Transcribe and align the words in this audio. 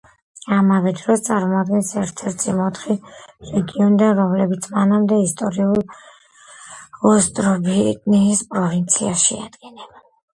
ამავე 0.53 0.91
დროს 0.99 1.19
წარმოადგენს 1.25 1.89
ერთ-ერთს 2.03 2.47
იმ 2.53 2.61
ოთხი 2.67 2.95
რეგიონიდან, 3.49 4.13
რომლებიც 4.19 4.65
მანამდე 4.77 5.19
ისტორიულ 5.25 5.77
ოსტრობოტნიის 7.11 8.41
პროვინციას 8.55 9.27
შეადგენდნენ. 9.29 9.95